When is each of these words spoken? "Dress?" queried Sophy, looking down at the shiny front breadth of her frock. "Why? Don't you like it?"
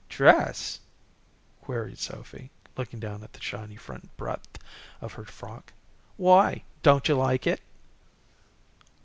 "Dress?" 0.09 0.79
queried 1.61 1.99
Sophy, 1.99 2.49
looking 2.75 2.99
down 2.99 3.21
at 3.23 3.33
the 3.33 3.39
shiny 3.39 3.75
front 3.75 4.17
breadth 4.17 4.57
of 4.99 5.13
her 5.13 5.25
frock. 5.25 5.73
"Why? 6.17 6.63
Don't 6.81 7.07
you 7.07 7.13
like 7.13 7.45
it?" 7.45 7.61